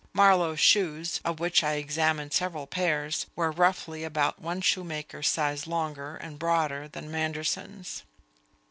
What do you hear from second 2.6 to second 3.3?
pairs)